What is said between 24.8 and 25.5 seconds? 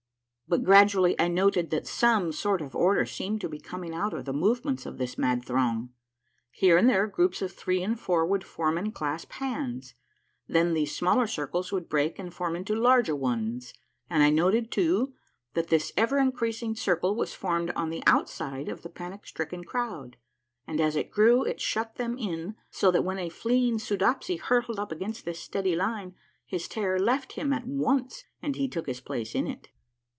against this